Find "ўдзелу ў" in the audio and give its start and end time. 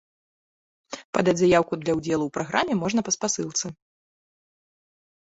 2.01-2.31